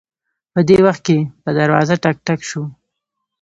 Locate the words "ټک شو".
2.25-2.63